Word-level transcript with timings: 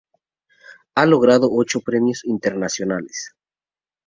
Ha 0.95 1.05
logrado 1.05 1.47
ocho 1.51 1.79
premios 1.81 2.25
internacionales. 2.25 3.35